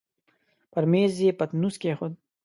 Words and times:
پر 0.71 0.83
مېز 0.91 1.13
يې 1.23 1.31
پتنوس 1.39 1.75
کېښود. 1.81 2.13